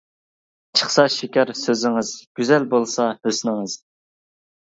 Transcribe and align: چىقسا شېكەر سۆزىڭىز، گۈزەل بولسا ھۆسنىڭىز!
چىقسا 0.79 1.03
شېكەر 1.15 1.51
سۆزىڭىز، 1.59 2.13
گۈزەل 2.39 2.65
بولسا 2.71 3.05
ھۆسنىڭىز! 3.29 3.77